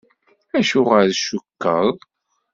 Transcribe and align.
Acuɣer 0.59 1.03
i 1.07 1.13
tcukkeḍ? 1.15 1.87